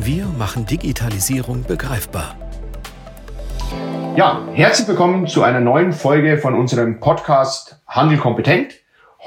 [0.00, 2.36] Wir machen Digitalisierung begreifbar.
[4.14, 8.74] Ja, herzlich willkommen zu einer neuen Folge von unserem Podcast Handel kompetent.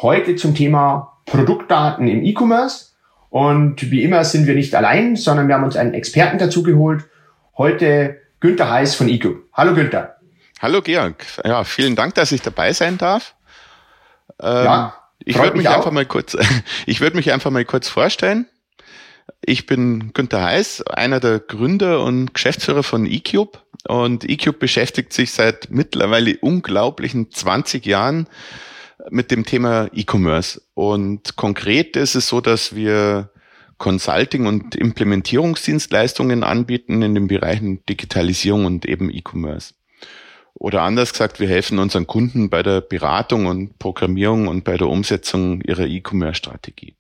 [0.02, 2.94] Heute zum Thema Produktdaten im E-Commerce.
[3.30, 7.04] Und wie immer sind wir nicht allein, sondern wir haben uns einen Experten dazu geholt.
[7.58, 9.42] Heute Günther Heiß von eCube.
[9.52, 10.16] Hallo Günther.
[10.62, 11.26] Hallo Georg.
[11.44, 13.36] Ja, vielen Dank, dass ich dabei sein darf.
[14.42, 16.38] Ähm, ja, ich würde mich, mich einfach mal kurz,
[16.86, 18.48] ich würde mich einfach mal kurz vorstellen.
[19.44, 23.60] Ich bin Günther Heiß, einer der Gründer und Geschäftsführer von eCube.
[23.88, 28.28] Und eCube beschäftigt sich seit mittlerweile unglaublichen 20 Jahren
[29.10, 30.62] mit dem Thema E-Commerce.
[30.74, 33.32] Und konkret ist es so, dass wir
[33.78, 39.74] Consulting und Implementierungsdienstleistungen anbieten in den Bereichen Digitalisierung und eben E-Commerce.
[40.54, 44.88] Oder anders gesagt, wir helfen unseren Kunden bei der Beratung und Programmierung und bei der
[44.88, 46.96] Umsetzung ihrer E-Commerce-Strategie.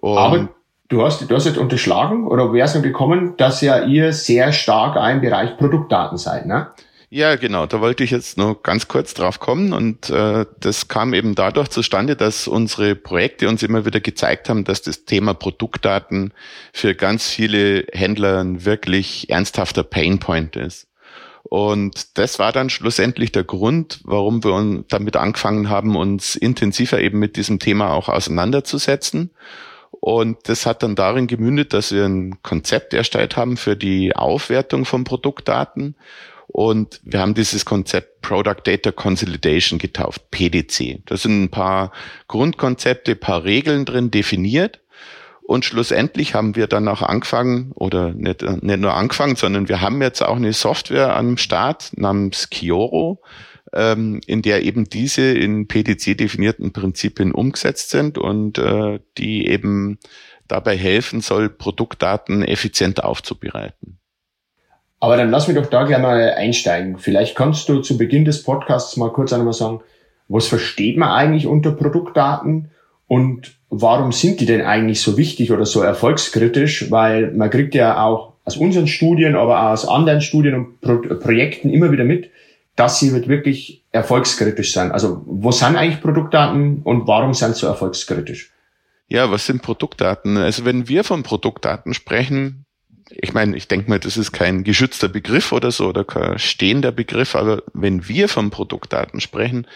[0.00, 0.54] Aber
[0.88, 4.96] du hast, du hast jetzt unterschlagen oder es noch gekommen, dass ja ihr sehr stark
[5.12, 6.68] im Bereich Produktdaten seid, ne?
[7.10, 7.64] Ja, genau.
[7.64, 11.68] Da wollte ich jetzt nur ganz kurz drauf kommen und äh, das kam eben dadurch
[11.68, 16.34] zustande, dass unsere Projekte uns immer wieder gezeigt haben, dass das Thema Produktdaten
[16.74, 20.86] für ganz viele Händler ein wirklich ernsthafter Painpoint ist.
[21.44, 27.18] Und das war dann schlussendlich der Grund, warum wir damit angefangen haben, uns intensiver eben
[27.18, 29.30] mit diesem Thema auch auseinanderzusetzen
[30.00, 34.84] und das hat dann darin gemündet, dass wir ein Konzept erstellt haben für die Aufwertung
[34.84, 35.96] von Produktdaten.
[36.46, 41.02] Und wir haben dieses Konzept Product Data Consolidation getauft, PDC.
[41.04, 41.92] Da sind ein paar
[42.26, 44.80] Grundkonzepte, paar Regeln drin definiert.
[45.42, 50.00] Und schlussendlich haben wir dann auch angefangen, oder nicht, nicht nur angefangen, sondern wir haben
[50.00, 53.20] jetzt auch eine Software am Start namens Kioro,
[53.72, 59.98] ähm, in der eben diese in PDC definierten Prinzipien umgesetzt sind und äh, die eben
[60.46, 63.98] dabei helfen soll, Produktdaten effizient aufzubereiten.
[65.00, 66.98] Aber dann lass mich doch da gleich mal einsteigen.
[66.98, 69.80] Vielleicht kannst du zu Beginn des Podcasts mal kurz einmal sagen,
[70.28, 72.70] was versteht man eigentlich unter Produktdaten
[73.06, 76.90] und warum sind die denn eigentlich so wichtig oder so erfolgskritisch?
[76.90, 80.98] Weil man kriegt ja auch aus unseren Studien, aber auch aus anderen Studien und Pro
[81.16, 82.30] Projekten immer wieder mit,
[82.78, 84.92] dass sie wird wirklich erfolgskritisch sein.
[84.92, 88.52] Also wo sind eigentlich Produktdaten und warum sind sie so erfolgskritisch?
[89.08, 90.36] Ja, was sind Produktdaten?
[90.36, 92.66] Also wenn wir von Produktdaten sprechen,
[93.10, 96.92] ich meine, ich denke mal, das ist kein geschützter Begriff oder so oder kein stehender
[96.92, 99.66] Begriff, aber wenn wir von Produktdaten sprechen,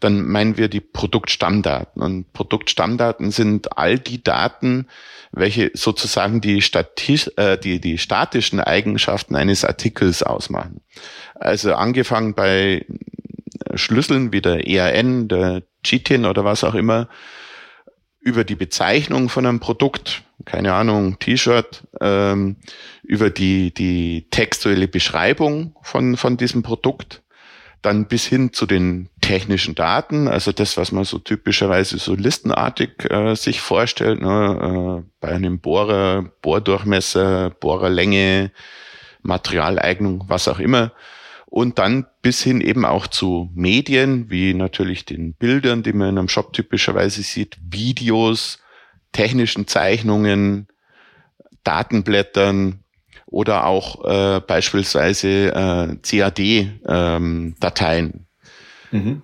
[0.00, 2.02] dann meinen wir die Produktstammdaten.
[2.02, 4.88] Und Produktstammdaten sind all die Daten,
[5.30, 10.80] welche sozusagen die, Stati äh, die, die statischen Eigenschaften eines Artikels ausmachen.
[11.34, 12.84] Also angefangen bei
[13.74, 17.08] Schlüsseln wie der ERN, der GTIN oder was auch immer,
[18.22, 22.56] über die Bezeichnung von einem Produkt, keine Ahnung, T-Shirt, ähm,
[23.02, 27.22] über die, die textuelle Beschreibung von, von diesem Produkt,
[27.82, 33.10] dann bis hin zu den technischen Daten, also das, was man so typischerweise so listenartig
[33.10, 38.52] äh, sich vorstellt, ne, äh, bei einem Bohrer, Bohrdurchmesser, Bohrerlänge,
[39.22, 40.92] Materialeignung, was auch immer.
[41.52, 46.18] Und dann bis hin eben auch zu Medien, wie natürlich den Bildern, die man in
[46.18, 48.58] einem Shop typischerweise sieht, Videos,
[49.12, 50.66] technischen Zeichnungen,
[51.62, 52.82] Datenblättern,
[53.26, 57.56] oder auch äh, beispielsweise äh, CAD-Dateien.
[58.92, 59.22] Ähm, mhm.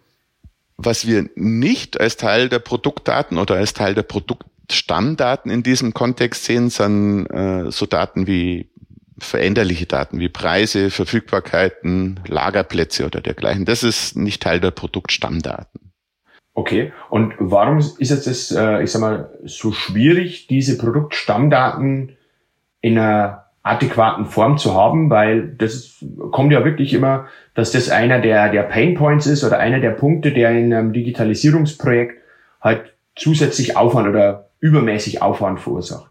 [0.76, 6.44] Was wir nicht als Teil der Produktdaten oder als Teil der Produktstammdaten in diesem Kontext
[6.44, 8.67] sehen, sind äh, so Daten wie
[9.20, 13.64] veränderliche Daten wie Preise, Verfügbarkeiten, Lagerplätze oder dergleichen.
[13.64, 15.92] Das ist nicht Teil der Produktstammdaten.
[16.54, 22.16] Okay, und warum ist es das, äh, ich sag mal, so schwierig, diese Produktstammdaten
[22.80, 28.20] in einer adäquaten Form zu haben, weil das kommt ja wirklich immer, dass das einer
[28.20, 32.22] der, der Pain Points ist oder einer der Punkte, der in einem Digitalisierungsprojekt
[32.60, 36.10] halt zusätzlich Aufwand oder übermäßig Aufwand verursacht.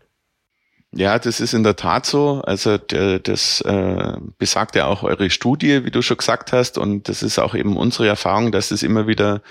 [0.93, 2.41] Ja, das ist in der Tat so.
[2.45, 7.23] Also das äh, besagt ja auch eure Studie, wie du schon gesagt hast, und das
[7.23, 9.41] ist auch eben unsere Erfahrung, dass es immer wieder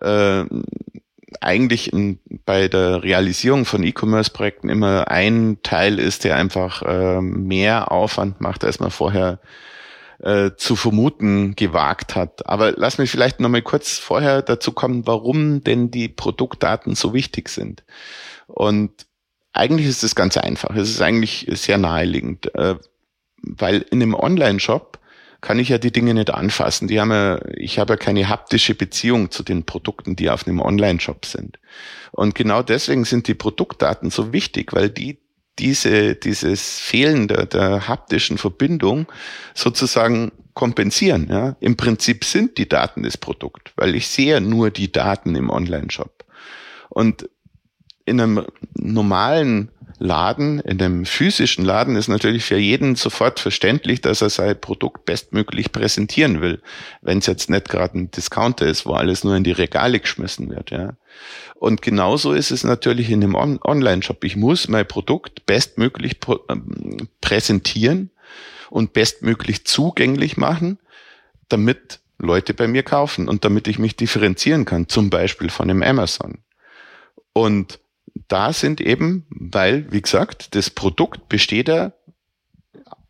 [0.00, 0.44] äh,
[1.40, 7.90] eigentlich in, bei der Realisierung von E-Commerce-Projekten immer ein Teil ist, der einfach äh, mehr
[7.90, 9.40] Aufwand macht, als man vorher
[10.56, 12.46] zu vermuten gewagt hat.
[12.46, 17.12] Aber lass mich vielleicht noch mal kurz vorher dazu kommen, warum denn die Produktdaten so
[17.12, 17.84] wichtig sind.
[18.46, 19.06] Und
[19.54, 20.76] eigentlich ist es ganz einfach.
[20.76, 22.74] Es ist eigentlich sehr naheliegend, äh,
[23.42, 24.98] weil in einem Online-Shop
[25.40, 26.88] kann ich ja die Dinge nicht anfassen.
[26.88, 30.60] Die haben ja, ich habe ja keine haptische Beziehung zu den Produkten, die auf einem
[30.60, 31.58] Online-Shop sind.
[32.12, 35.18] Und genau deswegen sind die Produktdaten so wichtig, weil die
[35.58, 39.06] diese, dieses Fehlen der, der haptischen Verbindung
[39.54, 41.28] sozusagen kompensieren.
[41.30, 41.56] Ja?
[41.60, 46.24] Im Prinzip sind die Daten das Produkt, weil ich sehe nur die Daten im Online-Shop.
[46.88, 47.28] Und
[48.04, 54.22] in einem normalen Laden, in einem physischen Laden ist natürlich für jeden sofort verständlich, dass
[54.22, 56.60] er sein Produkt bestmöglich präsentieren will,
[57.00, 60.50] wenn es jetzt nicht gerade ein Discounter ist, wo alles nur in die Regale geschmissen
[60.50, 60.70] wird.
[60.70, 60.94] Ja.
[61.54, 64.24] Und genauso ist es natürlich in einem On Online-Shop.
[64.24, 66.18] Ich muss mein Produkt bestmöglich
[66.48, 68.10] ähm, präsentieren
[68.70, 70.78] und bestmöglich zugänglich machen,
[71.48, 75.82] damit Leute bei mir kaufen und damit ich mich differenzieren kann, zum Beispiel von einem
[75.82, 76.38] Amazon.
[77.32, 77.78] Und
[78.28, 81.92] da sind eben, weil, wie gesagt, das Produkt besteht ja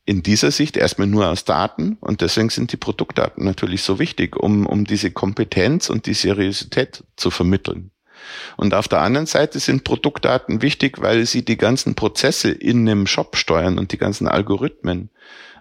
[0.07, 4.37] in dieser Sicht erstmal nur aus Daten und deswegen sind die Produktdaten natürlich so wichtig,
[4.37, 7.91] um, um diese Kompetenz und die Seriosität zu vermitteln.
[8.57, 13.07] Und auf der anderen Seite sind Produktdaten wichtig, weil sie die ganzen Prozesse in einem
[13.07, 15.11] Shop steuern und die ganzen Algorithmen.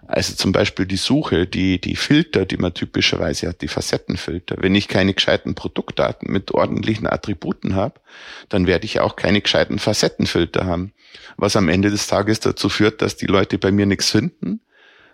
[0.06, 4.56] Also zum Beispiel die Suche, die, die Filter, die man typischerweise hat, die Facettenfilter.
[4.58, 8.00] Wenn ich keine gescheiten Produktdaten mit ordentlichen Attributen habe,
[8.48, 10.92] dann werde ich auch keine gescheiten Facettenfilter haben.
[11.36, 14.60] Was am Ende des Tages dazu führt, dass die Leute bei mir nichts finden,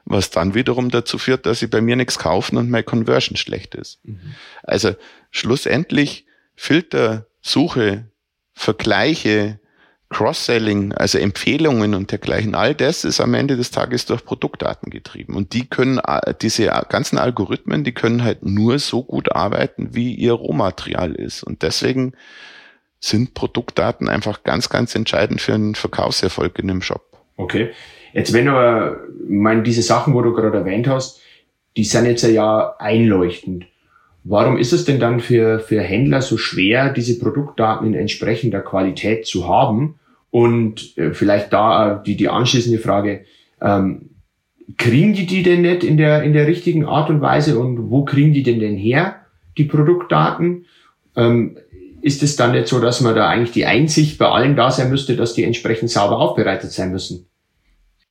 [0.05, 3.76] was dann wiederum dazu führt, dass sie bei mir nichts kaufen und meine Conversion schlecht
[3.76, 4.00] ist.
[4.05, 4.35] Mhm.
[4.64, 4.97] Also
[5.31, 6.26] schlussendlich
[6.56, 8.07] Filter, Suche,
[8.53, 9.59] Vergleiche,
[10.11, 15.37] Cross-Selling, also Empfehlungen und dergleichen, all das ist am Ende des Tages durch Produktdaten getrieben.
[15.37, 20.15] Und die können, äh, diese ganzen Algorithmen, die können halt nur so gut arbeiten, wie
[20.15, 21.45] ihr Rohmaterial ist.
[21.45, 22.13] Und deswegen
[22.99, 27.17] sind Produktdaten einfach ganz, ganz entscheidend für einen Verkaufserfolg in einem Shop.
[27.37, 27.71] Okay.
[28.13, 28.99] Jetzt wenn aber,
[29.29, 31.21] meine, diese Sachen, wo du gerade erwähnt hast,
[31.77, 33.67] die sind jetzt ja einleuchtend.
[34.23, 39.27] Warum ist es denn dann für, für Händler so schwer, diese Produktdaten in entsprechender Qualität
[39.27, 39.99] zu haben?
[40.31, 43.25] Und äh, vielleicht da äh, die, die anschließende Frage,
[43.61, 44.11] ähm,
[44.77, 48.05] kriegen die die denn nicht in der, in der richtigen Art und Weise und wo
[48.05, 49.17] kriegen die denn denn her,
[49.59, 50.67] die Produktdaten?
[51.17, 51.57] Ähm,
[52.03, 54.91] ist es dann nicht so, dass man da eigentlich die Einsicht bei allen da sein
[54.91, 57.27] müsste, dass die entsprechend sauber aufbereitet sein müssen?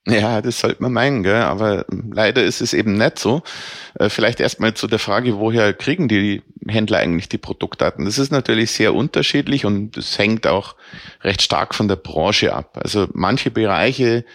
[0.09, 1.41] Ja, das sollte man meinen, gell?
[1.41, 3.43] aber leider ist es eben nicht so.
[3.95, 8.05] Äh, vielleicht erstmal zu der Frage, woher kriegen die Händler eigentlich die Produktdaten?
[8.05, 10.75] Das ist natürlich sehr unterschiedlich und es hängt auch
[11.21, 12.79] recht stark von der Branche ab.
[12.81, 14.25] Also manche Bereiche,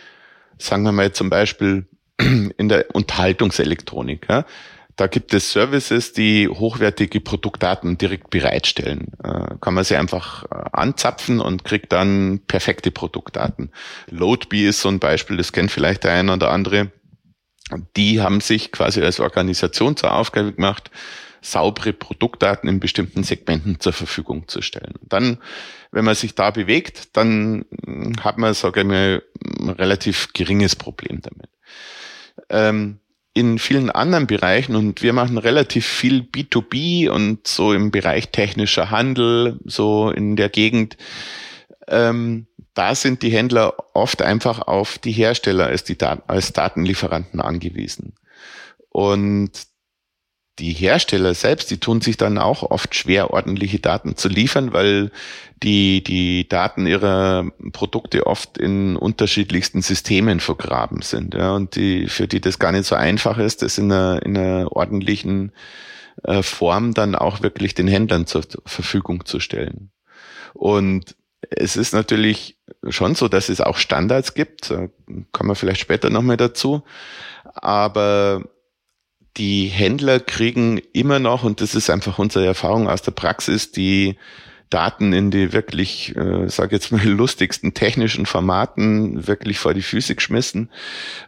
[0.59, 1.87] sagen wir mal zum Beispiel
[2.19, 4.45] in der Unterhaltungselektronik, ja,
[4.97, 9.09] da gibt es Services, die hochwertige Produktdaten direkt bereitstellen.
[9.23, 13.73] Äh, kann man sie einfach äh, anzapfen und kriegt dann perfekte Produktdaten.
[14.09, 16.93] Loadbee ist so ein Beispiel, das kennt vielleicht der eine oder andere.
[17.97, 20.91] Die haben sich quasi als Organisation zur Aufgabe gemacht,
[21.41, 24.95] saubere Produktdaten in bestimmten Segmenten zur Verfügung zu stellen.
[25.03, 25.39] Dann,
[25.91, 27.65] wenn man sich da bewegt, dann
[28.21, 29.23] hat man, sage ich mal,
[29.61, 31.49] ein relativ geringes Problem damit.
[32.49, 33.01] Ähm,
[33.35, 38.91] in vielen anderen Bereichen und wir machen relativ viel B2B und so im Bereich technischer
[38.91, 40.97] Handel, so in der Gegend.
[41.89, 47.41] Ähm, da sind die Händler oft einfach auf die Hersteller als, die Dat als Datenlieferanten
[47.41, 48.15] angewiesen.
[48.89, 49.51] Und
[50.59, 55.11] die Hersteller selbst, die tun sich dann auch oft schwer, ordentliche Daten zu liefern, weil
[55.63, 61.35] die, die Daten ihrer Produkte oft in unterschiedlichsten Systemen vergraben sind.
[61.35, 64.37] Ja, und die, für die das gar nicht so einfach ist, das in einer, in
[64.37, 65.53] einer ordentlichen
[66.23, 69.91] äh, Form dann auch wirklich den Händlern zur Verfügung zu stellen.
[70.53, 71.17] Und
[71.51, 72.59] es ist natürlich
[72.89, 74.89] schon so, dass es auch Standards gibt, da
[75.33, 76.85] kommen wir vielleicht später nochmal dazu,
[77.55, 78.45] aber
[79.37, 84.17] die Händler kriegen immer noch, und das ist einfach unsere Erfahrung aus der Praxis, die
[84.71, 90.15] Daten in die wirklich, äh, sage jetzt mal, lustigsten technischen Formaten wirklich vor die Füße
[90.15, 90.71] geschmissen.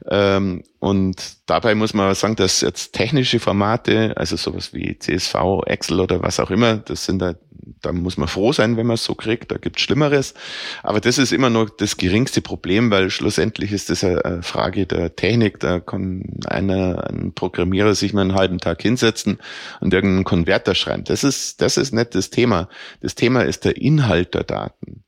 [0.09, 6.01] Ähm, und dabei muss man sagen, dass jetzt technische Formate, also sowas wie CSV, Excel
[6.01, 7.35] oder was auch immer, das sind da
[7.83, 10.35] da muss man froh sein, wenn man es so kriegt, da gibt's Schlimmeres.
[10.83, 15.17] Aber das ist immer nur das geringste Problem, weil schlussendlich ist das eine Frage der
[15.17, 15.59] Technik.
[15.61, 19.39] Da kann einer, ein Programmierer sich mal einen halben Tag hinsetzen
[19.81, 21.05] und irgendeinen Konverter schreiben.
[21.05, 22.69] Das ist, das ist nicht das Thema.
[23.01, 25.03] Das Thema ist der Inhalt der Daten.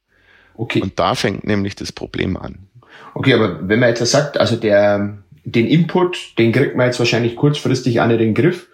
[0.55, 0.81] Okay.
[0.83, 2.69] Und da fängt nämlich das Problem an.
[3.15, 7.37] Okay, aber wenn man etwas sagt, also der, den Input, den kriegt man jetzt wahrscheinlich
[7.37, 8.69] kurzfristig an den Griff.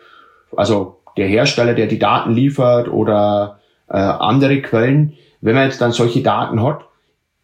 [0.57, 3.61] Also der Hersteller, der die Daten liefert oder
[3.95, 5.13] äh, andere Quellen.
[5.41, 6.85] Wenn man jetzt dann solche Daten hat,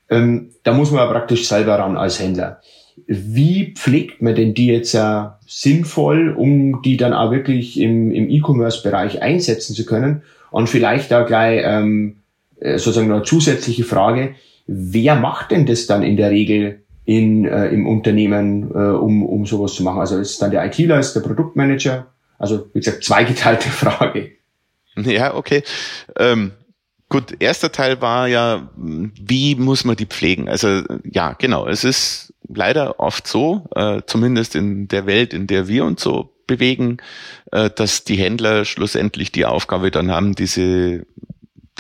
[0.09, 2.61] ähm, da muss man ja praktisch selber ran als Händler.
[3.07, 8.29] Wie pflegt man denn die jetzt äh, sinnvoll, um die dann auch wirklich im, im
[8.29, 10.23] E-Commerce-Bereich einsetzen zu können?
[10.51, 12.17] Und vielleicht da gleich ähm,
[12.59, 14.35] äh, sozusagen eine zusätzliche Frage,
[14.67, 19.47] wer macht denn das dann in der Regel in, äh, im Unternehmen, äh, um, um
[19.47, 20.01] sowas zu machen?
[20.01, 22.09] Also ist es dann der ITler, ist der Produktmanager?
[22.39, 24.40] Also wie gesagt, zweigeteilte Frage.
[25.11, 25.63] Ja, okay.
[26.19, 26.53] Ähm,
[27.09, 30.49] gut, erster Teil war ja, wie muss man die pflegen?
[30.49, 35.69] Also ja, genau, es ist leider oft so, äh, zumindest in der Welt, in der
[35.69, 36.99] wir uns so bewegen,
[37.53, 41.07] äh, dass die Händler schlussendlich die Aufgabe dann haben, diese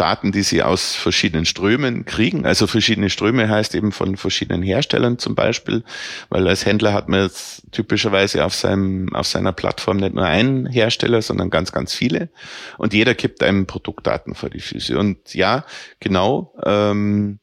[0.00, 2.47] Daten, die sie aus verschiedenen Strömen kriegen.
[2.47, 5.85] Also verschiedene Ströme heißt eben von verschiedenen Herstellern zum Beispiel,
[6.30, 10.66] weil als Händler hat man jetzt typischerweise auf seinem, auf seiner Plattform nicht nur einen
[10.66, 12.30] Hersteller, sondern ganz, ganz viele.
[12.78, 14.99] Und jeder kippt einem Produktdaten vor die Füße.
[14.99, 15.66] Und ja,
[16.00, 17.38] genau, ähm,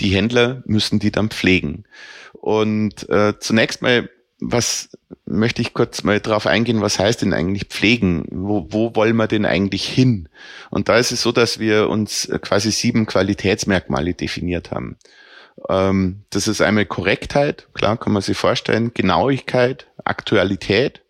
[0.00, 1.84] die Händler müssen die dann pflegen.
[2.32, 4.10] Und äh, zunächst mal
[4.42, 4.90] was
[5.24, 8.24] möchte ich kurz mal drauf eingehen, was heißt denn eigentlich pflegen?
[8.30, 10.28] Wo, wo wollen wir denn eigentlich hin?
[10.70, 14.96] Und da ist es so, dass wir uns quasi sieben Qualitätsmerkmale definiert haben.
[15.68, 21.01] Ähm, das ist einmal Korrektheit, klar kann man sich vorstellen, Genauigkeit, Aktualität,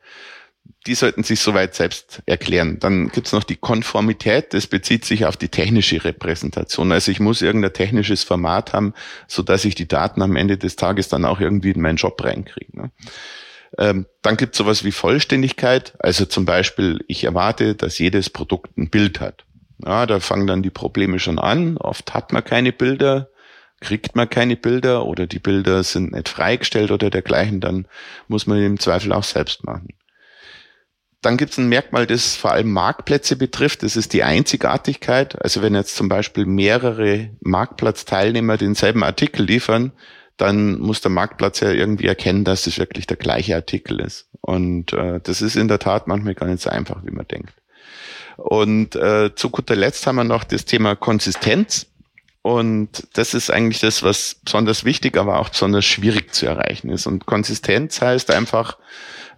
[0.87, 2.78] die sollten sich soweit selbst erklären.
[2.81, 6.90] Dann gibt's noch die Konformität, das bezieht sich auf die technische Repräsentation.
[6.90, 8.95] Also ich muss irgendein technisches Format haben,
[9.28, 12.23] so dass ich die Daten am Ende des Tages dann auch irgendwie in meinen Job
[12.23, 12.76] reinkriege.
[12.76, 12.90] Ne?
[13.78, 18.90] Ähm, dann gibt's sowas wie Vollständigkeit, also zum Beispiel, ich erwarte, dass jedes Produkt ein
[18.90, 19.45] Bild hat.
[19.85, 21.76] Ja, da fangen dann die Probleme schon an.
[21.76, 23.31] Oft hat man keine Bilder,
[23.81, 27.87] kriegt man keine Bilder oder die Bilder sind nicht freigestellt oder dergleichen, dann
[28.28, 29.88] muss man im Zweifel auch selbst machen.
[31.23, 33.85] Dann gibt es ein Merkmal, das vor allem Marktplätze betrifft.
[33.85, 35.41] Das ist die Einzigartigkeit.
[35.41, 39.93] Also wenn jetzt zum Beispiel mehrere Marktplatzteilnehmer denselben Artikel liefern,
[40.37, 44.29] dann muss der Marktplatz ja irgendwie erkennen, dass es wirklich der gleiche Artikel ist.
[44.41, 47.55] Und äh, das ist in der Tat manchmal gar nicht so einfach, wie man denkt.
[48.37, 51.87] Und äh, zu guter Letzt haben wir noch das Thema Konsistenz.
[52.41, 57.07] Und das ist eigentlich das, was besonders wichtig, aber auch besonders schwierig zu erreichen ist.
[57.07, 58.79] Und Konsistenz heißt einfach,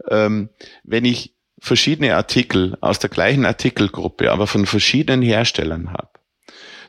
[0.09, 0.49] ähm,
[0.85, 1.34] wenn ich
[1.65, 6.11] verschiedene Artikel aus der gleichen Artikelgruppe, aber von verschiedenen Herstellern habe,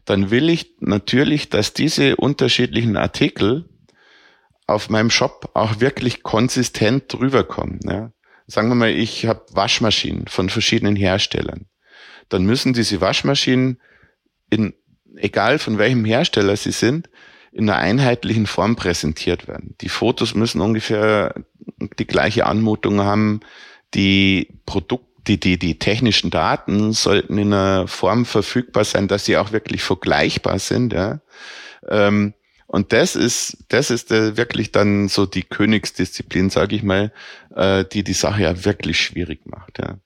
[0.03, 3.69] dann will ich natürlich, dass diese unterschiedlichen Artikel
[4.67, 7.79] auf meinem Shop auch wirklich konsistent drüber kommen.
[7.83, 8.11] Ja.
[8.47, 11.67] Sagen wir mal, ich habe Waschmaschinen von verschiedenen Herstellern.
[12.27, 13.79] Dann müssen diese Waschmaschinen
[14.49, 14.73] in,
[15.15, 17.09] egal von welchem Hersteller sie sind,
[17.53, 19.75] in einer einheitlichen Form präsentiert werden.
[19.79, 21.33] Die Fotos müssen ungefähr
[21.97, 23.39] die gleiche Anmutung haben,
[23.95, 29.37] die Produkt, die, die, die technischen Daten sollten in einer Form verfügbar sein, dass sie
[29.37, 30.93] auch wirklich vergleichbar sind.
[30.93, 31.21] Ja.
[31.87, 32.33] Ähm,
[32.67, 37.11] und das ist, das ist äh, wirklich dann so die Königsdisziplin, sage ich mal,
[37.55, 39.79] äh, die die Sache ja wirklich schwierig macht.
[39.79, 39.97] Ja.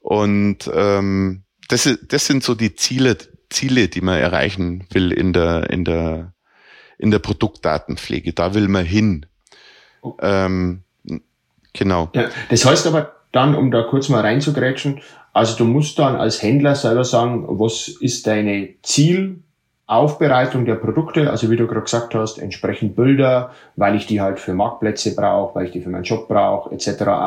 [0.00, 3.16] Und ähm, das, ist, das sind so die Ziele,
[3.50, 6.34] Ziele, die man erreichen will in der, in der,
[6.98, 8.32] in der Produktdatenpflege.
[8.32, 9.26] Da will man hin.
[10.20, 10.83] Ähm,
[11.74, 12.08] genau.
[12.14, 15.02] Ja, das heißt aber, dann, um da kurz mal reinzugrätschen,
[15.32, 21.50] also du musst dann als Händler selber sagen, was ist deine Zielaufbereitung der Produkte, also
[21.50, 25.66] wie du gerade gesagt hast, entsprechend Bilder, weil ich die halt für Marktplätze brauche, weil
[25.66, 26.86] ich die für meinen Job brauche, etc.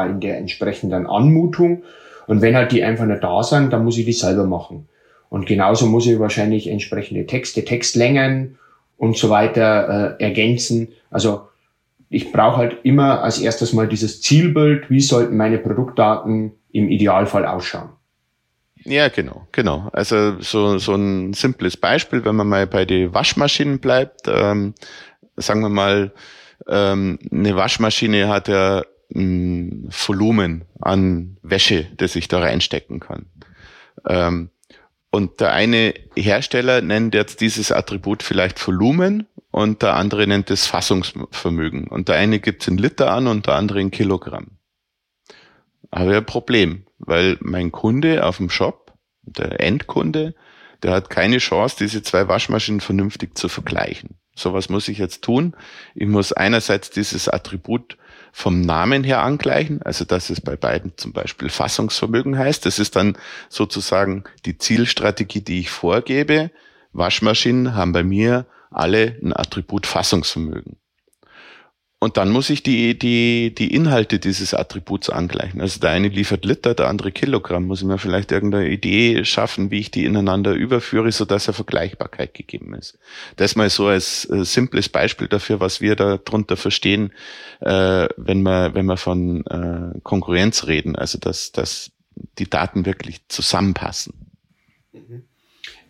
[0.10, 1.84] in der entsprechenden Anmutung.
[2.28, 4.88] Und wenn halt die einfach nicht da sind, dann muss ich die selber machen.
[5.30, 8.58] Und genauso muss ich wahrscheinlich entsprechende Texte, Textlängen
[8.98, 10.94] und so weiter äh, ergänzen.
[11.12, 11.50] Also
[12.10, 17.46] ich brauche halt immer als erstes mal dieses Zielbild, wie sollten meine Produktdaten im Idealfall
[17.46, 17.90] ausschauen.
[18.84, 19.90] Ja, genau, genau.
[19.92, 24.76] Also so, so ein simples Beispiel, wenn man mal bei den Waschmaschinen bleibt, ähm,
[25.36, 26.14] sagen wir mal,
[26.68, 28.84] ähm, eine Waschmaschine hat ja
[29.14, 33.26] ein Volumen an Wäsche, das ich da reinstecken kann.
[34.08, 34.50] Ähm,
[35.12, 40.68] und der eine Hersteller nennt jetzt dieses Attribut vielleicht Volumen und der andere nennt es
[40.68, 41.88] Fassungsvermögen.
[41.88, 44.60] Und der eine gibt es in Liter an und der andere in Kilogramm.
[45.92, 50.36] Habe ich ein Problem, weil mein Kunde auf dem Shop, der Endkunde,
[50.84, 54.20] der hat keine Chance, diese zwei Waschmaschinen vernünftig zu vergleichen.
[54.36, 55.56] So was muss ich jetzt tun.
[55.96, 57.98] Ich muss einerseits dieses Attribut
[58.32, 62.64] vom Namen her angleichen, also dass es bei beiden zum Beispiel Fassungsvermögen heißt.
[62.68, 63.18] Das ist dann
[63.50, 66.52] sozusagen die Zielstrategie, die ich vorgebe.
[66.94, 70.78] Waschmaschinen haben bei mir alle ein Attribut Fassungsvermögen.
[72.00, 75.62] Und dann muss ich die, die, die Inhalte dieses Attributs angleichen.
[75.62, 77.66] Also der eine liefert Liter, der andere Kilogramm.
[77.66, 82.36] Muss ich mir vielleicht irgendeine Idee schaffen, wie ich die ineinander überführe, sodass eine Vergleichbarkeit
[82.36, 83.00] gegeben ist.
[83.38, 87.14] Das mal so als äh, simples Beispiel dafür, was wir darunter verstehen,
[87.62, 90.96] äh, wenn wir, wenn wir von äh, Konkurrenz reden.
[90.96, 91.92] Also dass, dass
[92.38, 94.14] die Daten wirklich zusammenpassen.
[94.94, 95.24] Mhm.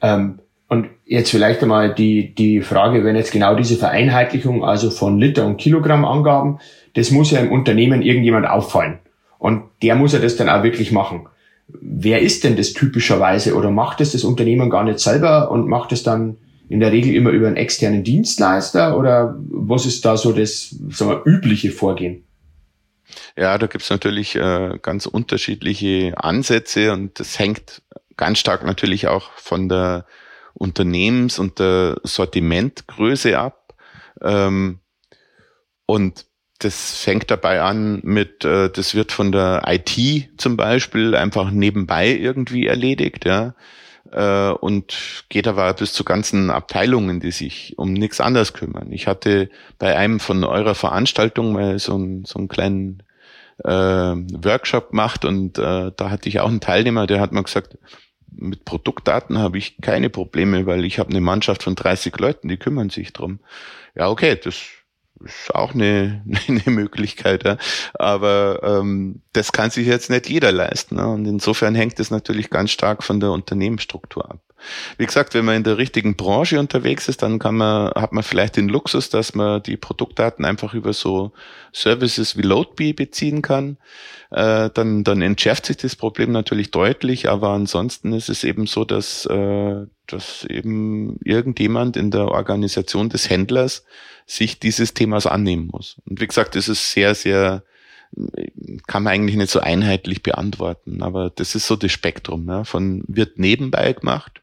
[0.01, 5.17] Ähm und jetzt vielleicht einmal die, die Frage, wenn jetzt genau diese Vereinheitlichung, also von
[5.17, 6.59] Liter und Kilogramm Angaben,
[6.93, 9.00] das muss ja im Unternehmen irgendjemand auffallen.
[9.39, 11.27] Und der muss ja das dann auch wirklich machen.
[11.69, 15.91] Wer ist denn das typischerweise oder macht es das Unternehmen gar nicht selber und macht
[15.91, 16.38] es dann
[16.69, 21.12] in der Regel immer über einen externen Dienstleister oder was ist da so das sagen
[21.12, 22.24] wir, übliche Vorgehen?
[23.38, 27.81] Ja, da gibt's natürlich äh, ganz unterschiedliche Ansätze und das hängt
[28.17, 30.05] ganz stark natürlich auch von der
[30.57, 33.75] Unternehmens- und der Sortimentgröße ab.
[34.21, 34.79] Ähm,
[35.85, 36.25] und
[36.59, 42.09] das fängt dabei an mit, äh, das wird von der IT zum Beispiel einfach nebenbei
[42.09, 43.53] irgendwie erledigt, ja.
[44.11, 48.91] Äh, und geht aber bis zu ganzen Abteilungen, die sich um nichts anderes kümmern.
[48.91, 49.49] Ich hatte
[49.79, 53.03] bei einem von eurer Veranstaltungen mal so, einen, so einen kleinen
[53.63, 57.77] äh, Workshop gemacht und äh, da hatte ich auch einen Teilnehmer, der hat mir gesagt,
[58.39, 62.58] mit Produktdaten habe ich keine Probleme, weil ich habe eine Mannschaft von 30 Leuten, die
[62.58, 63.39] kümmern sich drum.
[63.96, 64.56] Ja, okay, das
[65.24, 67.58] ist auch eine, eine Möglichkeit, ja.
[67.94, 70.96] aber ähm, das kann sich jetzt nicht jeder leisten.
[70.96, 71.08] Ne?
[71.08, 74.39] Und insofern hängt es natürlich ganz stark von der Unternehmensstruktur ab.
[74.97, 78.23] Wie gesagt, wenn man in der richtigen Branche unterwegs ist, dann kann man, hat man
[78.23, 81.31] vielleicht den Luxus, dass man die Produktdaten einfach über so
[81.71, 83.77] Services wie Loadbee beziehen kann.
[84.31, 88.83] Äh, dann, dann entschärft sich das Problem natürlich deutlich, aber ansonsten ist es eben so,
[88.83, 93.85] dass, äh, dass eben irgendjemand in der Organisation des Händlers
[94.25, 95.97] sich dieses Themas annehmen muss.
[96.05, 97.63] Und wie gesagt, das ist sehr, sehr
[98.88, 102.45] kann man eigentlich nicht so einheitlich beantworten, aber das ist so das Spektrum.
[102.45, 102.63] Ne?
[102.63, 104.41] Von wird nebenbei gemacht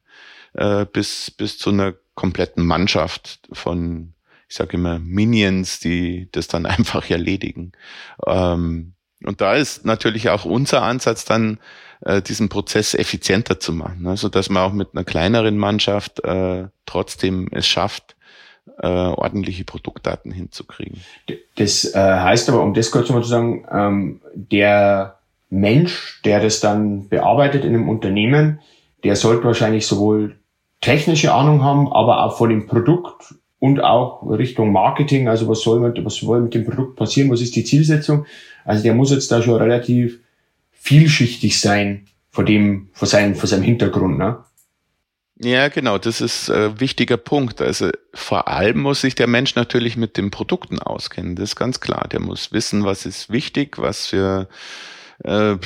[0.54, 4.14] äh, bis, bis zu einer kompletten Mannschaft von,
[4.48, 7.72] ich sage immer, Minions, die das dann einfach erledigen.
[8.26, 11.58] Ähm, und da ist natürlich auch unser Ansatz dann,
[12.02, 14.16] äh, diesen Prozess effizienter zu machen, ne?
[14.16, 18.16] so dass man auch mit einer kleineren Mannschaft äh, trotzdem es schafft,
[18.78, 21.00] äh, ordentliche Produktdaten hinzukriegen.
[21.56, 25.18] Das äh, heißt aber, um das kurz mal zu sagen, ähm, der
[25.50, 28.60] Mensch, der das dann bearbeitet in einem Unternehmen,
[29.04, 30.36] der sollte wahrscheinlich sowohl
[30.84, 35.80] technische Ahnung haben, aber auch von dem Produkt und auch Richtung Marketing, also was soll
[35.80, 38.26] mit, was soll mit dem Produkt passieren, was ist die Zielsetzung.
[38.66, 40.20] Also der muss jetzt da schon relativ
[40.72, 44.44] vielschichtig sein vor dem, vor seinem, vor seinem Hintergrund, ne?
[45.40, 47.60] Ja, genau, das ist ein äh, wichtiger Punkt.
[47.60, 51.80] Also vor allem muss sich der Mensch natürlich mit den Produkten auskennen, das ist ganz
[51.80, 52.06] klar.
[52.12, 54.48] Der muss wissen, was ist wichtig, was für
[55.22, 55.57] äh,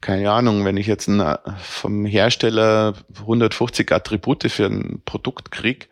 [0.00, 5.88] keine Ahnung, wenn ich jetzt ein, vom Hersteller 150 Attribute für ein Produkt krieg,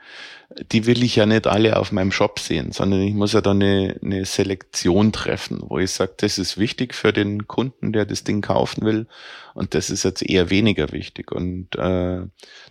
[0.72, 3.62] die will ich ja nicht alle auf meinem Shop sehen, sondern ich muss ja dann
[3.62, 8.24] eine, eine Selektion treffen, wo ich sage, das ist wichtig für den Kunden, der das
[8.24, 9.06] Ding kaufen will
[9.54, 11.32] und das ist jetzt eher weniger wichtig.
[11.32, 12.20] Und äh,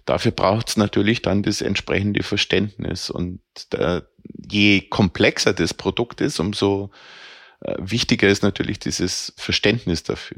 [0.05, 3.09] dafür braucht es natürlich dann das entsprechende Verständnis.
[3.09, 4.01] Und äh,
[4.49, 6.97] je komplexer das Produkt ist, umso äh,
[7.77, 10.37] wichtiger ist natürlich dieses Verständnis dafür.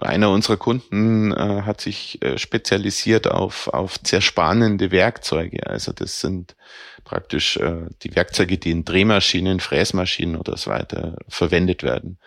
[0.00, 5.66] Einer unserer Kunden äh, hat sich äh, spezialisiert auf, auf zerspannende Werkzeuge.
[5.66, 6.56] Also das sind
[7.04, 12.18] praktisch äh, die Werkzeuge, die in Drehmaschinen, Fräsmaschinen oder so weiter verwendet werden.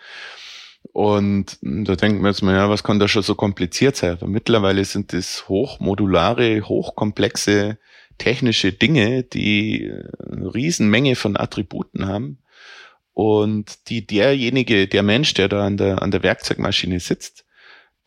[0.92, 4.12] Und da denkt man jetzt mal, ja, was kann da schon so kompliziert sein?
[4.12, 7.78] Aber mittlerweile sind das hochmodulare, hochkomplexe
[8.18, 9.92] technische Dinge, die
[10.30, 12.38] eine Riesenmenge von Attributen haben
[13.16, 17.46] und die derjenige, der Mensch, der da an der, an der Werkzeugmaschine sitzt,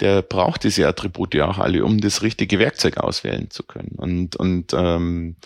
[0.02, 3.96] der braucht diese Attribute auch alle, um das richtige Werkzeug auswählen zu können.
[3.98, 5.38] Und, und ähm,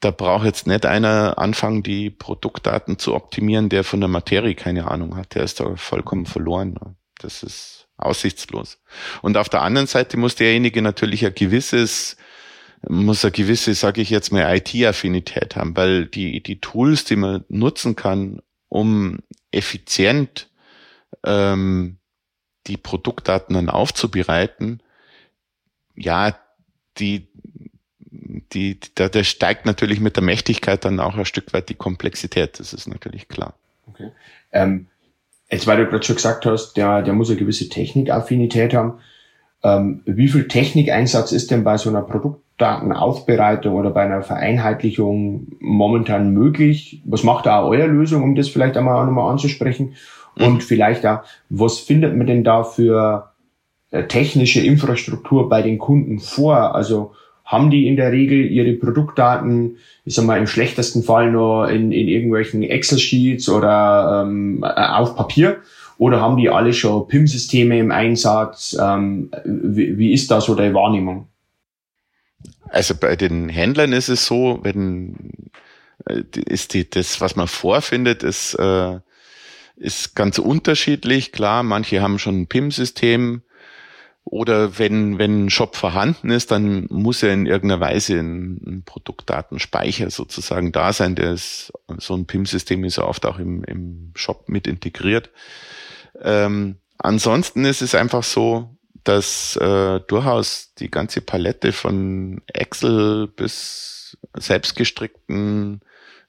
[0.00, 4.86] da braucht jetzt nicht einer anfangen, die Produktdaten zu optimieren, der von der Materie keine
[4.90, 5.34] Ahnung hat.
[5.34, 6.78] Der ist da vollkommen verloren.
[7.18, 8.82] Das ist aussichtslos.
[9.22, 12.18] Und auf der anderen Seite muss derjenige natürlich ein gewisses
[12.86, 17.44] muss eine gewisse, sage ich jetzt mal, IT-Affinität haben, weil die, die Tools, die man
[17.48, 19.18] nutzen kann, um
[19.50, 20.48] effizient
[21.26, 21.98] ähm,
[22.66, 24.80] die Produktdaten dann aufzubereiten,
[25.94, 26.34] ja,
[26.98, 27.28] die
[28.52, 32.58] die, da, der steigt natürlich mit der Mächtigkeit dann auch ein Stück weit die Komplexität,
[32.58, 33.54] das ist natürlich klar.
[33.86, 34.10] Okay.
[34.52, 34.86] Ähm,
[35.50, 39.00] jetzt, weil du gerade schon gesagt hast, der, der muss eine gewisse Technikaffinität haben.
[39.62, 42.02] Ähm, wie viel Technikeinsatz ist denn bei so einer
[42.60, 47.00] Produktdatenaufbereitung oder bei einer Vereinheitlichung momentan möglich?
[47.04, 49.94] Was macht da euer Lösung, um das vielleicht einmal auch nochmal anzusprechen?
[50.36, 50.44] Mhm.
[50.44, 53.30] Und vielleicht auch, was findet man denn da für
[53.90, 56.74] äh, technische Infrastruktur bei den Kunden vor?
[56.74, 57.12] Also
[57.44, 61.90] haben die in der Regel ihre Produktdaten, ich sag mal, im schlechtesten Fall nur in,
[61.90, 65.56] in irgendwelchen Excel-Sheets oder ähm, auf Papier?
[65.98, 68.76] Oder haben die alle schon PIM-Systeme im Einsatz?
[68.80, 71.29] Ähm, wie, wie ist da so deine Wahrnehmung?
[72.70, 75.50] Also bei den Händlern ist es so, wenn
[76.06, 79.00] äh, ist die, das, was man vorfindet, ist, äh,
[79.76, 81.32] ist ganz unterschiedlich.
[81.32, 83.42] Klar, manche haben schon ein PIM-System,
[84.24, 90.10] oder wenn, wenn ein Shop vorhanden ist, dann muss er in irgendeiner Weise ein, Produktdatenspeicher
[90.10, 91.16] sozusagen da sein.
[91.16, 95.30] Der ist, so ein PIM-System ist ja oft auch im, im Shop mit integriert.
[96.20, 104.18] Ähm, ansonsten ist es einfach so, dass äh, durchaus die ganze Palette von Excel bis
[104.36, 105.80] selbstgestrickten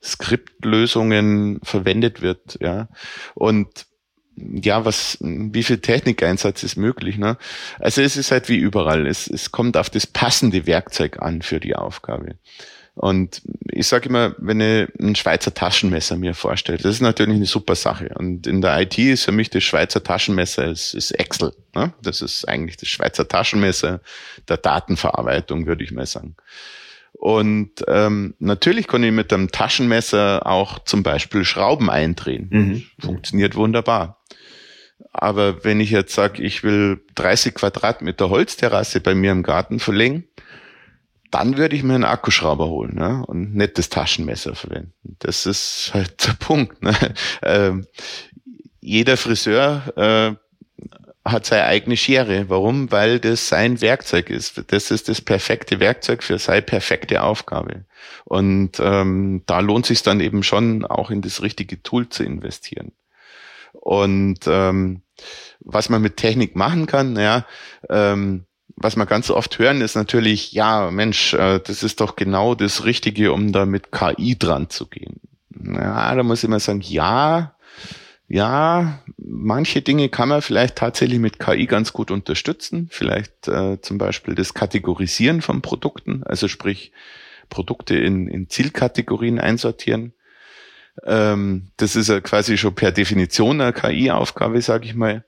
[0.04, 2.88] Skriptlösungen verwendet wird, ja.
[3.36, 3.86] Und
[4.36, 7.38] ja, was, wie viel Technikeinsatz ist möglich, ne?
[7.80, 9.06] Also es ist halt wie überall.
[9.06, 12.36] Es, es kommt auf das passende Werkzeug an für die Aufgabe.
[12.94, 17.46] Und ich sage immer, wenn ich ein Schweizer Taschenmesser mir vorstelle, das ist natürlich eine
[17.46, 18.12] super Sache.
[18.16, 21.54] Und in der IT ist für mich das Schweizer Taschenmesser ist, ist Excel.
[21.74, 21.94] Ne?
[22.04, 24.02] Das ist eigentlich das Schweizer Taschenmesser
[24.50, 26.36] der Datenverarbeitung, würde ich mal sagen.
[27.14, 32.48] Und ähm, natürlich kann ich mit einem Taschenmesser auch zum Beispiel Schrauben eindrehen.
[32.50, 32.84] Mhm.
[33.00, 34.22] Funktioniert wunderbar.
[35.14, 40.26] Aber wenn ich jetzt sage, ich will 30 Quadratmeter Holzterrasse bei mir im Garten verlegen,
[41.32, 43.24] dann würde ich mir einen Akkuschrauber holen ne?
[43.26, 44.94] und nicht das Taschenmesser verwenden.
[45.04, 46.84] Das ist halt der Punkt.
[46.84, 46.96] Ne?
[47.42, 47.88] Ähm,
[48.82, 50.36] jeder Friseur äh,
[51.24, 52.50] hat seine eigene Schere.
[52.50, 52.92] Warum?
[52.92, 54.64] Weil das sein Werkzeug ist.
[54.68, 57.86] Das ist das perfekte Werkzeug für seine perfekte Aufgabe.
[58.26, 62.92] Und ähm, da lohnt sich dann eben schon, auch in das richtige Tool zu investieren.
[63.74, 65.04] Und ähm,
[65.60, 67.46] was man mit Technik machen kann, ja,
[67.90, 68.46] ähm,
[68.82, 72.86] was man ganz oft hören, ist natürlich, ja, Mensch, äh, das ist doch genau das
[72.86, 75.20] Richtige, um da mit KI dran zu gehen.
[75.64, 77.56] Ja, da muss ich mal sagen, ja,
[78.28, 82.88] ja, manche Dinge kann man vielleicht tatsächlich mit KI ganz gut unterstützen.
[82.90, 86.94] Vielleicht äh, zum Beispiel das Kategorisieren von Produkten, also sprich
[87.50, 90.14] Produkte in, in Zielkategorien einsortieren.
[91.06, 95.24] Ähm, das ist ja quasi schon per Definition eine KI-Aufgabe, sage ich mal.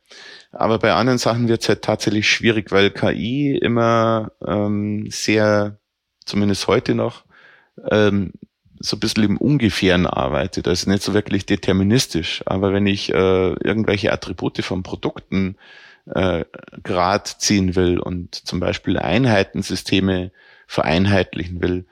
[0.52, 5.78] Aber bei anderen Sachen wird es halt tatsächlich schwierig, weil KI immer ähm, sehr,
[6.26, 7.24] zumindest heute noch,
[7.90, 8.34] ähm,
[8.80, 12.44] so ein bisschen im Ungefähren arbeitet, also nicht so wirklich deterministisch.
[12.46, 15.58] Aber wenn ich äh, irgendwelche Attribute von Produkten
[16.14, 16.44] äh,
[16.84, 20.32] grad ziehen will und zum Beispiel Einheitensysteme
[20.68, 21.86] vereinheitlichen will,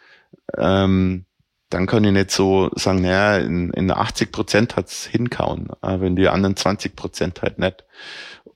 [0.58, 1.26] ähm,
[1.72, 6.16] dann kann ich nicht so sagen, naja, in, in 80 Prozent hat's hinkauen, aber in
[6.16, 7.84] die anderen 20 Prozent halt nicht.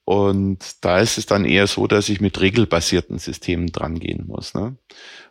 [0.04, 4.54] Und da ist es dann eher so, dass ich mit regelbasierten Systemen drangehen muss.
[4.54, 4.78] Ne?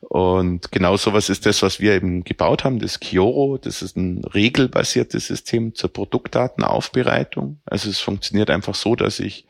[0.00, 3.56] Und genau sowas ist das, was wir eben gebaut haben, das Kioro.
[3.56, 7.60] Das ist ein regelbasiertes System zur Produktdatenaufbereitung.
[7.64, 9.46] Also es funktioniert einfach so, dass ich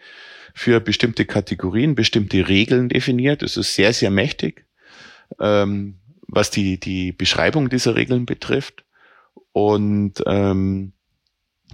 [0.53, 3.43] für bestimmte Kategorien bestimmte Regeln definiert.
[3.43, 4.67] Es ist sehr, sehr mächtig,
[5.41, 8.85] ähm, was die, die Beschreibung dieser Regeln betrifft.
[9.53, 10.93] Und ähm,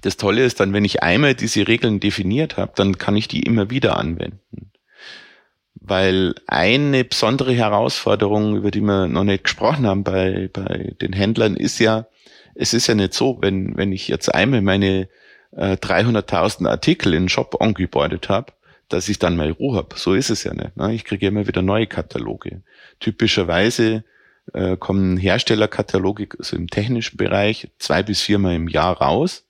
[0.03, 3.43] das Tolle ist dann, wenn ich einmal diese Regeln definiert habe, dann kann ich die
[3.43, 4.71] immer wieder anwenden.
[5.75, 11.57] Weil eine besondere Herausforderung, über die wir noch nicht gesprochen haben bei, bei den Händlern,
[11.57, 12.07] ist ja,
[12.55, 15.09] es ist ja nicht so, wenn, wenn ich jetzt einmal meine
[15.53, 18.53] äh, 300.000 Artikel in den Shop angebordet habe,
[18.89, 19.97] dass ich dann mal Ruhe habe.
[19.97, 20.77] So ist es ja nicht.
[20.77, 20.95] Ne?
[20.95, 22.63] Ich kriege immer wieder neue Kataloge.
[22.99, 24.05] Typischerweise
[24.53, 29.47] äh, kommen Herstellerkataloge also im technischen Bereich zwei bis viermal im Jahr raus.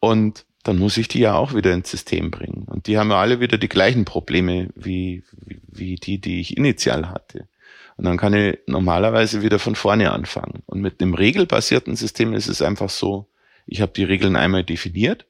[0.00, 2.64] Und dann muss ich die ja auch wieder ins System bringen.
[2.66, 6.56] Und die haben ja alle wieder die gleichen Probleme wie, wie, wie die, die ich
[6.56, 7.48] initial hatte.
[7.96, 10.62] Und dann kann ich normalerweise wieder von vorne anfangen.
[10.66, 13.28] Und mit einem regelbasierten System ist es einfach so,
[13.66, 15.26] ich habe die Regeln einmal definiert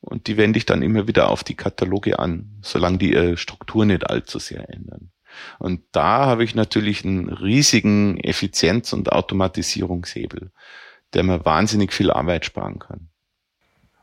[0.00, 3.84] und die wende ich dann immer wieder auf die Kataloge an, solange die ihre Struktur
[3.84, 5.10] nicht allzu sehr ändern.
[5.58, 10.50] Und da habe ich natürlich einen riesigen Effizienz- und Automatisierungshebel,
[11.14, 13.08] der mir wahnsinnig viel Arbeit sparen kann.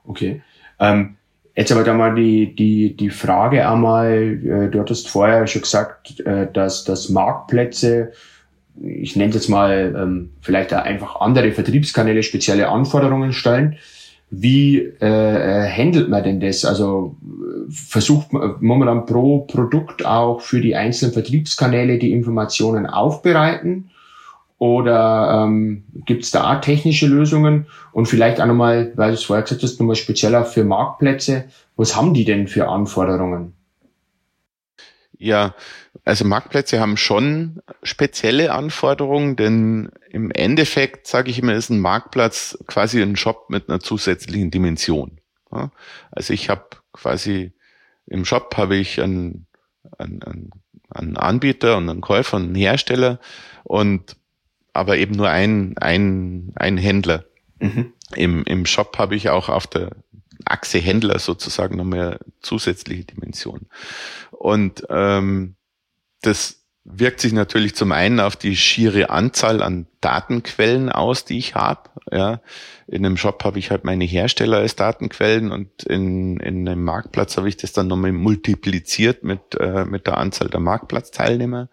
[0.04, 0.41] Okay.
[0.80, 1.17] Ähm,
[1.56, 6.19] jetzt aber da mal die, die, die Frage einmal, äh, du hattest vorher schon gesagt,
[6.21, 8.12] äh, dass, dass Marktplätze
[8.82, 13.78] ich nenne jetzt mal ähm, vielleicht einfach andere Vertriebskanäle spezielle Anforderungen stellen.
[14.29, 16.65] Wie äh, handelt man denn das?
[16.65, 17.15] Also
[17.69, 23.91] versucht man momentan pro Produkt auch für die einzelnen Vertriebskanäle die Informationen aufbereiten?
[24.57, 27.67] Oder ähm, gibt es da auch technische Lösungen?
[27.91, 31.45] Und vielleicht auch nochmal, weil du es vorher gesagt hast, nochmal spezieller für Marktplätze.
[31.75, 33.53] Was haben die denn für Anforderungen?
[35.17, 35.53] Ja,
[36.05, 42.57] also Marktplätze haben schon spezielle Anforderungen, denn im Endeffekt, sage ich immer, ist ein Marktplatz
[42.67, 45.19] quasi ein Shop mit einer zusätzlichen Dimension.
[46.11, 47.53] Also ich habe quasi
[48.07, 49.47] im Shop habe ich einen,
[49.97, 50.51] einen,
[50.89, 53.19] einen Anbieter und einen Käufer und einen Hersteller
[53.63, 54.15] und
[54.73, 57.25] aber eben nur ein, ein, ein Händler.
[57.59, 57.93] Mhm.
[58.15, 59.91] Im, Im Shop habe ich auch auf der
[60.43, 63.67] Achse Händler sozusagen noch mehr zusätzliche Dimensionen.
[64.31, 65.55] Und ähm,
[66.25, 71.55] das wirkt sich natürlich zum einen auf die schiere Anzahl an Datenquellen aus, die ich
[71.55, 71.89] habe.
[72.11, 72.41] Ja,
[72.88, 77.38] in einem Shop habe ich halt meine Hersteller als Datenquellen und in, in einem Marktplatz
[77.38, 81.69] habe ich das dann nochmal multipliziert mit, äh, mit der Anzahl der Marktplatzteilnehmer.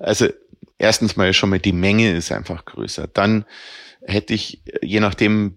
[0.00, 0.26] Also
[0.76, 3.06] erstens mal schon mal die Menge ist einfach größer.
[3.06, 3.44] Dann
[4.04, 5.56] hätte ich, je nachdem,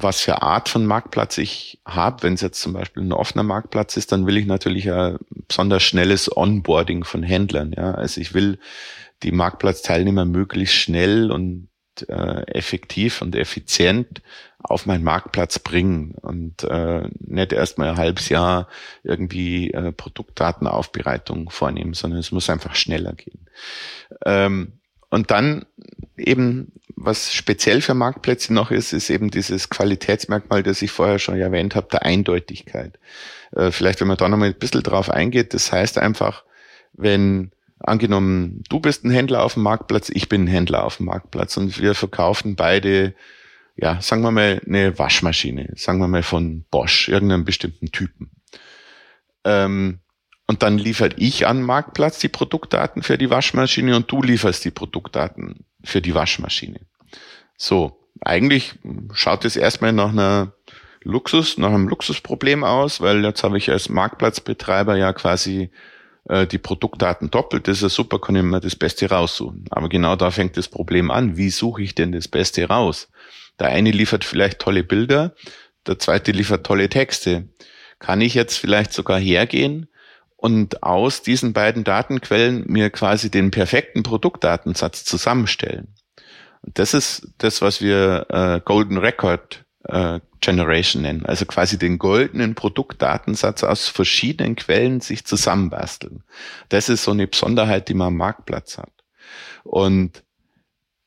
[0.00, 3.96] was für Art von Marktplatz ich habe, wenn es jetzt zum Beispiel ein offener Marktplatz
[3.96, 7.72] ist, dann will ich natürlich ein besonders schnelles Onboarding von Händlern.
[7.76, 8.58] Ja, also ich will
[9.22, 11.68] die Marktplatzteilnehmer möglichst schnell und
[12.08, 14.22] äh, effektiv und effizient
[14.58, 18.68] auf meinen Marktplatz bringen und äh, nicht erstmal ein halbes Jahr
[19.02, 23.48] irgendwie äh, Produktdatenaufbereitung vornehmen, sondern es muss einfach schneller gehen.
[24.24, 24.77] Ähm,
[25.10, 25.64] und dann
[26.16, 31.38] eben, was speziell für Marktplätze noch ist, ist eben dieses Qualitätsmerkmal, das ich vorher schon
[31.38, 32.98] erwähnt habe, der Eindeutigkeit.
[33.52, 36.44] Äh, vielleicht, wenn man da nochmal ein bisschen drauf eingeht, das heißt einfach,
[36.92, 41.06] wenn angenommen, du bist ein Händler auf dem Marktplatz, ich bin ein Händler auf dem
[41.06, 43.14] Marktplatz und wir verkaufen beide,
[43.76, 48.30] ja, sagen wir mal, eine Waschmaschine, sagen wir mal von Bosch, irgendeinem bestimmten Typen.
[49.44, 50.00] Ähm,
[50.48, 54.70] und dann liefert ich an Marktplatz die Produktdaten für die Waschmaschine und du lieferst die
[54.70, 56.80] Produktdaten für die Waschmaschine.
[57.56, 58.74] So, eigentlich
[59.12, 60.54] schaut es erstmal nach einer
[61.02, 65.70] Luxus, nach einem Luxusproblem aus, weil jetzt habe ich als Marktplatzbetreiber ja quasi
[66.28, 67.68] äh, die Produktdaten doppelt.
[67.68, 69.66] Das ist ja super, kann ich mir das Beste raussuchen.
[69.70, 71.36] Aber genau da fängt das Problem an.
[71.36, 73.10] Wie suche ich denn das Beste raus?
[73.60, 75.34] Der eine liefert vielleicht tolle Bilder,
[75.86, 77.48] der zweite liefert tolle Texte.
[77.98, 79.88] Kann ich jetzt vielleicht sogar hergehen
[80.38, 85.88] und aus diesen beiden Datenquellen mir quasi den perfekten Produktdatensatz zusammenstellen.
[86.62, 91.98] Und das ist das, was wir äh, Golden Record äh, Generation nennen, also quasi den
[91.98, 96.22] goldenen Produktdatensatz aus verschiedenen Quellen sich zusammenbasteln.
[96.68, 98.92] Das ist so eine Besonderheit, die man am Marktplatz hat.
[99.64, 100.22] Und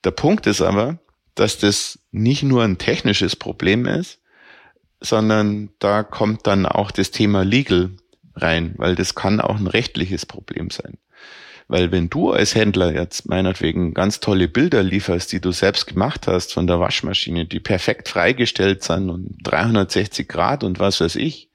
[0.03, 0.99] der Punkt ist aber,
[1.35, 4.19] dass das nicht nur ein technisches Problem ist,
[4.99, 7.91] sondern da kommt dann auch das Thema Legal
[8.35, 10.97] rein, weil das kann auch ein rechtliches Problem sein.
[11.67, 16.27] Weil wenn du als Händler jetzt meinetwegen ganz tolle Bilder lieferst, die du selbst gemacht
[16.27, 21.49] hast von der Waschmaschine, die perfekt freigestellt sind und 360 Grad und was weiß ich,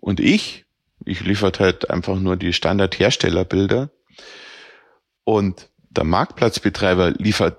[0.00, 0.64] und ich,
[1.04, 3.90] ich liefert halt einfach nur die Standardherstellerbilder
[5.24, 7.58] und der Marktplatzbetreiber liefert,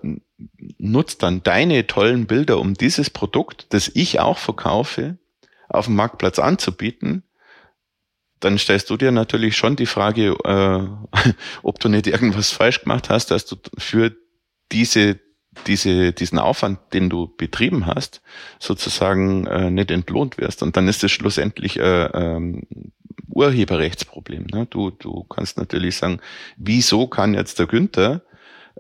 [0.78, 5.18] nutzt dann deine tollen Bilder, um dieses Produkt, das ich auch verkaufe,
[5.70, 7.24] auf dem Marktplatz anzubieten,
[8.40, 11.30] dann stellst du dir natürlich schon die Frage, äh,
[11.64, 14.16] ob du nicht irgendwas falsch gemacht hast, dass du für
[14.72, 15.20] diese,
[15.68, 18.22] diese, diesen Aufwand, den du betrieben hast,
[18.60, 20.64] sozusagen äh, nicht entlohnt wirst.
[20.64, 22.64] Und dann ist es schlussendlich äh, ähm,
[23.30, 24.48] Urheberrechtsproblem.
[24.52, 24.68] Ne?
[24.70, 26.20] Du, du kannst natürlich sagen,
[26.58, 28.22] wieso kann jetzt der Günther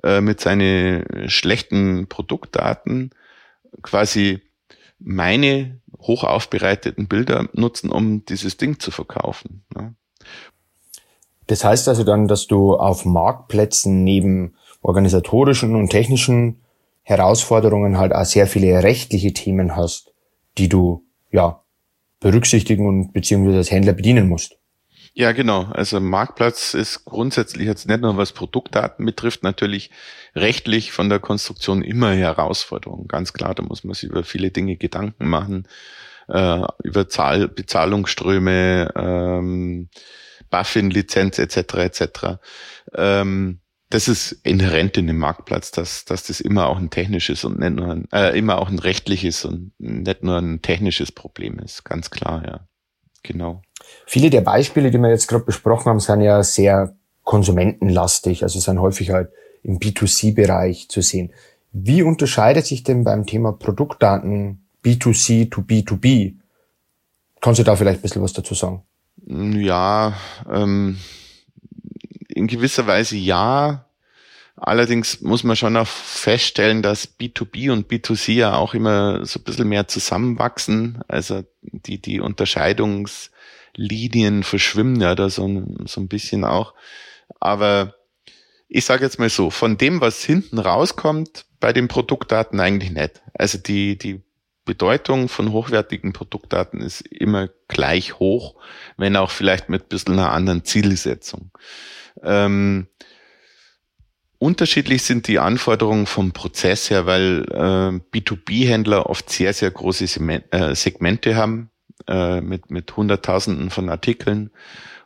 [0.03, 3.11] äh, mit seinen schlechten Produktdaten
[3.81, 4.41] quasi
[4.99, 9.63] meine hoch aufbereiteten Bilder nutzen, um dieses Ding zu verkaufen.
[9.75, 9.95] Ne?
[11.47, 16.61] Das heißt also dann, dass du auf Marktplätzen neben organisatorischen und technischen
[17.03, 20.13] Herausforderungen halt auch sehr viele rechtliche Themen hast,
[20.57, 21.61] die du ja
[22.19, 24.57] berücksichtigen und beziehungsweise als Händler bedienen musst.
[25.17, 25.63] Ja, genau.
[25.71, 29.89] Also Marktplatz ist grundsätzlich jetzt nicht nur was Produktdaten betrifft, natürlich
[30.35, 33.07] rechtlich von der Konstruktion immer Herausforderung.
[33.07, 35.69] Ganz klar, da muss man sich über viele Dinge Gedanken machen,
[36.27, 39.89] äh, über Zahl Bezahlungsströme, ähm,
[40.49, 41.75] BaFin-Lizenz etc.
[41.75, 42.39] etc.
[42.93, 47.57] Ähm, das ist inhärent in dem Marktplatz, dass, dass das immer auch ein technisches und
[47.59, 51.85] nicht nur ein, äh, immer auch ein rechtliches und nicht nur ein technisches Problem ist.
[51.85, 52.67] Ganz klar, ja.
[53.23, 53.61] Genau.
[54.05, 58.43] Viele der Beispiele, die wir jetzt gerade besprochen haben, sind ja sehr konsumentenlastig.
[58.43, 59.29] Also sind häufig halt
[59.63, 61.33] im B2C-Bereich zu sehen.
[61.71, 66.35] Wie unterscheidet sich denn beim Thema Produktdaten B2C to B2B?
[67.41, 68.83] Kannst du da vielleicht ein bisschen was dazu sagen?
[69.27, 70.13] Ja,
[70.49, 70.97] ähm,
[72.29, 73.85] in gewisser Weise ja.
[74.55, 79.43] Allerdings muss man schon auch feststellen, dass B2B und B2C ja auch immer so ein
[79.43, 80.99] bisschen mehr zusammenwachsen.
[81.07, 82.21] Also die, die
[83.75, 86.73] Unterscheidungslinien verschwimmen ja da so, so ein bisschen auch.
[87.39, 87.95] Aber
[88.67, 93.21] ich sage jetzt mal so, von dem, was hinten rauskommt, bei den Produktdaten eigentlich nicht.
[93.33, 94.21] Also die, die
[94.65, 98.55] Bedeutung von hochwertigen Produktdaten ist immer gleich hoch,
[98.97, 101.51] wenn auch vielleicht mit ein bisschen einer anderen Zielsetzung.
[102.23, 102.87] Ähm,
[104.37, 110.03] Unterschiedlich sind die Anforderungen vom Prozess her, weil äh, B2B-Händler oft sehr, sehr große
[110.51, 111.71] äh, Segmente haben
[112.07, 114.51] äh, mit, mit Hunderttausenden von Artikeln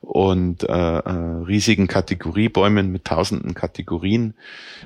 [0.02, 4.34] und äh, äh, riesigen Kategoriebäumen mit tausenden Kategorien.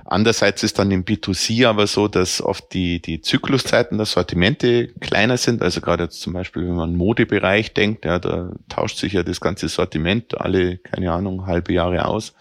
[0.06, 5.38] Andererseits ist dann im B2C aber so, dass oft die, die Zykluszeiten der Sortimente kleiner
[5.38, 5.62] sind.
[5.62, 9.40] Also gerade jetzt zum Beispiel, wenn man Modebereich denkt, ja, da tauscht sich ja das
[9.40, 12.34] ganze Sortiment alle, keine Ahnung, halbe Jahre aus.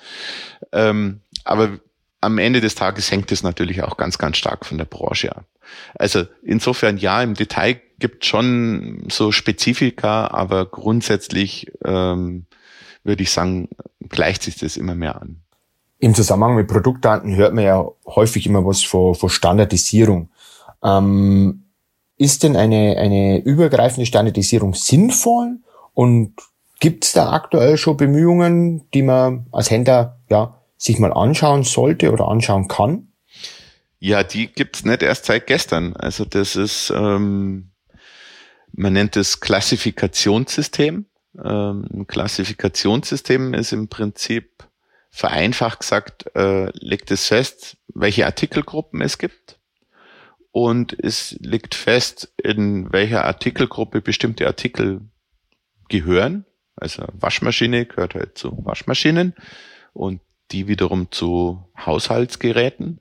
[0.72, 1.78] Ähm, aber
[2.22, 5.44] am Ende des Tages hängt es natürlich auch ganz, ganz stark von der Branche ab.
[5.94, 12.46] Also insofern ja, im Detail gibt schon so Spezifika, aber grundsätzlich ähm,
[13.04, 13.68] würde ich sagen,
[14.08, 15.36] gleicht sich das immer mehr an.
[16.00, 20.30] Im Zusammenhang mit Produktdaten hört man ja häufig immer was von, von Standardisierung.
[20.82, 21.62] Ähm,
[22.16, 25.58] ist denn eine, eine übergreifende Standardisierung sinnvoll
[25.94, 26.34] und
[26.80, 32.10] gibt es da aktuell schon Bemühungen, die man als Händler ja sich mal anschauen sollte
[32.10, 33.12] oder anschauen kann?
[34.00, 35.94] Ja, die gibt's nicht erst seit gestern.
[35.94, 37.71] Also das ist, ähm,
[38.72, 41.06] man nennt es Klassifikationssystem.
[41.42, 44.68] Ähm, Klassifikationssystem ist im Prinzip
[45.10, 49.58] vereinfacht gesagt, äh, legt es fest, welche Artikelgruppen es gibt.
[50.50, 55.00] Und es legt fest, in welcher Artikelgruppe bestimmte Artikel
[55.88, 56.44] gehören.
[56.76, 59.34] Also Waschmaschine gehört halt zu Waschmaschinen.
[59.92, 63.00] Und die wiederum zu Haushaltsgeräten.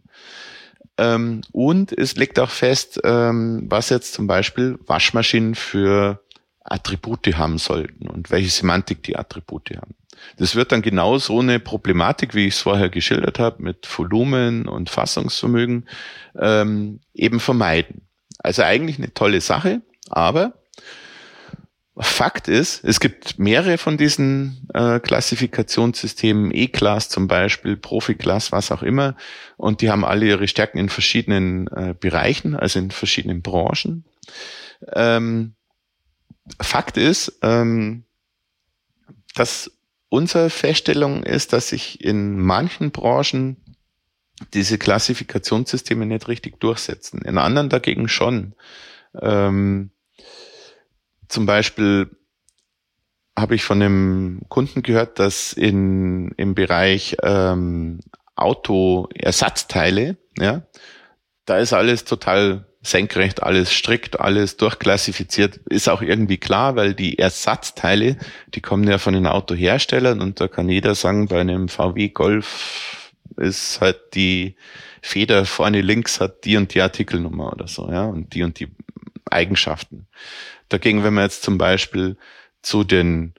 [1.01, 6.21] Ähm, und es legt auch fest, ähm, was jetzt zum Beispiel Waschmaschinen für
[6.63, 9.95] Attribute haben sollten und welche Semantik die Attribute haben.
[10.37, 14.67] Das wird dann genau so eine Problematik, wie ich es vorher geschildert habe, mit Volumen
[14.67, 15.87] und Fassungsvermögen
[16.39, 18.01] ähm, eben vermeiden.
[18.37, 20.53] Also eigentlich eine tolle Sache, aber
[22.03, 28.81] Fakt ist, es gibt mehrere von diesen äh, Klassifikationssystemen, E-Class zum Beispiel, Profi-Class, was auch
[28.81, 29.15] immer,
[29.55, 34.05] und die haben alle ihre Stärken in verschiedenen äh, Bereichen, also in verschiedenen Branchen.
[34.93, 35.53] Ähm,
[36.59, 38.05] Fakt ist, ähm,
[39.35, 39.71] dass
[40.09, 43.57] unsere Feststellung ist, dass sich in manchen Branchen
[44.55, 48.55] diese Klassifikationssysteme nicht richtig durchsetzen, in anderen dagegen schon.
[49.21, 49.91] Ähm,
[51.31, 52.09] zum Beispiel
[53.37, 58.01] habe ich von einem Kunden gehört, dass in, im Bereich ähm,
[58.35, 60.63] Autoersatzteile, ja,
[61.45, 65.57] da ist alles total senkrecht, alles strikt, alles durchklassifiziert.
[65.69, 68.17] Ist auch irgendwie klar, weil die Ersatzteile,
[68.53, 73.13] die kommen ja von den Autoherstellern und da kann jeder sagen, bei einem VW Golf
[73.37, 74.55] ist halt die
[75.01, 78.67] Feder vorne links hat die und die Artikelnummer oder so, ja, und die und die
[79.29, 80.07] Eigenschaften.
[80.71, 82.15] Dagegen, wenn man jetzt zum Beispiel
[82.61, 83.33] zu den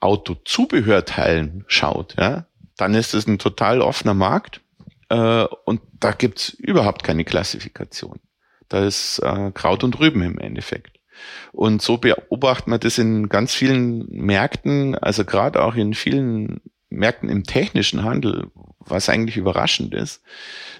[0.00, 4.60] Autozubehörteilen schaut, ja, dann ist es ein total offener Markt
[5.08, 8.18] äh, und da gibt's überhaupt keine Klassifikation.
[8.68, 10.98] Da ist äh, Kraut und Rüben im Endeffekt.
[11.52, 17.28] Und so beobachtet man das in ganz vielen Märkten, also gerade auch in vielen Märkten
[17.28, 20.22] im technischen Handel, was eigentlich überraschend ist,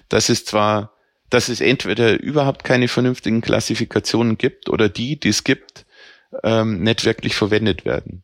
[0.09, 0.93] dass es zwar
[1.29, 5.85] dass es entweder überhaupt keine vernünftigen Klassifikationen gibt oder die, die es gibt,
[6.43, 8.23] ähm, nicht wirklich verwendet werden.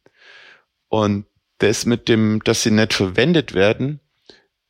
[0.90, 1.26] Und
[1.60, 4.00] das mit dem, dass sie nicht verwendet werden,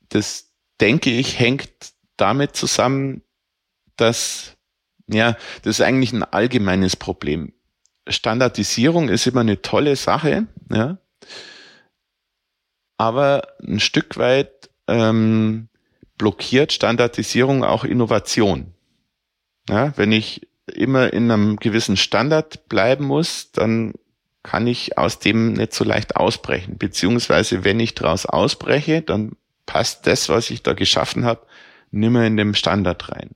[0.10, 1.70] das denke ich, hängt
[2.18, 3.24] damit zusammen,
[3.98, 4.56] dass,
[5.08, 7.54] ja, das ist eigentlich ein allgemeines Problem.
[8.08, 10.98] Standardisierung ist immer eine tolle Sache, ja,
[12.98, 15.70] aber ein Stück weit ähm,
[16.18, 18.74] blockiert Standardisierung auch Innovation.
[19.70, 23.94] Ja, wenn ich immer in einem gewissen Standard bleiben muss, dann
[24.44, 26.78] kann ich aus dem nicht so leicht ausbrechen.
[26.78, 29.34] Beziehungsweise wenn ich daraus ausbreche, dann
[29.66, 31.46] passt das, was ich da geschaffen habe,
[31.92, 33.32] nimmer in dem Standard rein.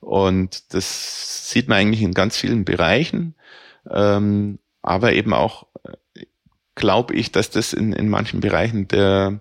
[0.00, 3.34] Und das sieht man eigentlich in ganz vielen Bereichen.
[3.88, 5.66] Ähm, aber eben auch
[6.74, 9.40] glaube ich, dass das in, in manchen Bereichen der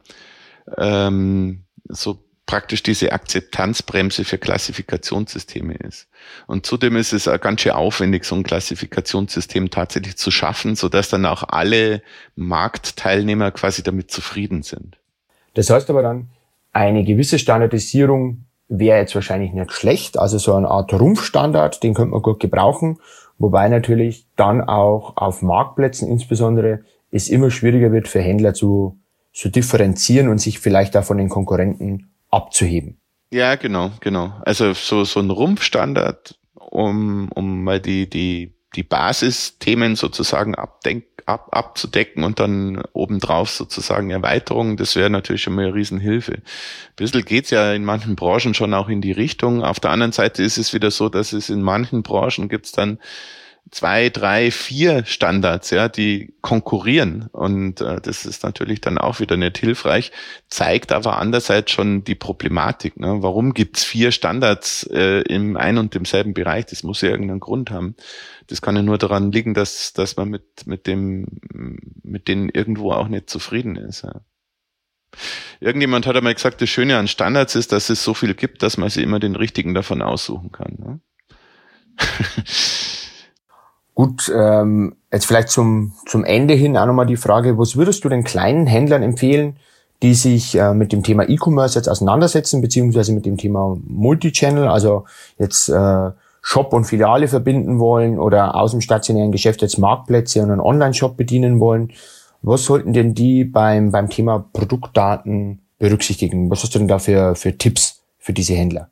[0.78, 6.08] ähm, so praktisch diese Akzeptanzbremse für Klassifikationssysteme ist.
[6.48, 11.28] Und zudem ist es ganz schön aufwendig, so ein Klassifikationssystem tatsächlich zu schaffen, sodass dann
[11.28, 12.02] auch alle
[12.36, 14.98] Marktteilnehmer quasi damit zufrieden sind.
[15.54, 16.30] Das heißt aber dann,
[16.74, 20.18] eine gewisse Standardisierung wäre jetzt wahrscheinlich nicht schlecht.
[20.18, 22.98] Also so eine Art Rumpfstandard, den könnte man gut gebrauchen.
[23.38, 26.80] Wobei natürlich dann auch auf Marktplätzen insbesondere
[27.12, 28.98] es immer schwieriger wird für Händler zu,
[29.34, 33.00] zu differenzieren und sich vielleicht auch von den Konkurrenten abzuheben.
[33.32, 34.34] Ja, genau, genau.
[34.46, 41.50] Also so, so ein Rumpfstandard, um, um mal die, die, die Basisthemen sozusagen abdenk, ab,
[41.52, 46.34] abzudecken und dann obendrauf sozusagen Erweiterungen, das wäre natürlich schon mal eine Riesenhilfe.
[46.34, 46.44] Ein
[46.96, 49.64] bisschen geht's ja in manchen Branchen schon auch in die Richtung.
[49.64, 53.00] Auf der anderen Seite ist es wieder so, dass es in manchen Branchen gibt's dann
[53.72, 57.30] zwei, drei, vier Standards, ja, die konkurrieren.
[57.32, 60.12] Und äh, das ist natürlich dann auch wieder nicht hilfreich,
[60.48, 63.00] zeigt aber andererseits schon die Problematik.
[63.00, 63.18] Ne?
[63.22, 66.66] Warum gibt's vier Standards äh, im ein und demselben Bereich?
[66.68, 67.96] Das muss ja irgendeinen Grund haben.
[68.48, 71.28] Das kann ja nur daran liegen, dass, dass man mit, mit dem,
[72.04, 74.04] mit denen irgendwo auch nicht zufrieden ist.
[74.04, 74.22] Ja.
[75.60, 78.78] Irgendjemand hat einmal gesagt, das Schöne an Standards ist, dass es so viel gibt, dass
[78.78, 80.76] man sich immer den richtigen davon aussuchen kann.
[80.78, 81.00] Ne?
[84.00, 88.08] Gut, ähm, jetzt vielleicht zum, zum Ende hin auch nochmal die Frage, was würdest du
[88.08, 89.58] den kleinen Händlern empfehlen,
[90.02, 95.04] die sich äh, mit dem Thema E-Commerce jetzt auseinandersetzen, beziehungsweise mit dem Thema Multichannel, also
[95.38, 100.52] jetzt äh, Shop und Filiale verbinden wollen oder aus dem stationären Geschäft jetzt Marktplätze und
[100.52, 101.92] einen Online-Shop bedienen wollen.
[102.42, 106.50] Was sollten denn die beim, beim Thema Produktdaten berücksichtigen?
[106.50, 108.92] Was hast du denn da für, für Tipps für diese Händler?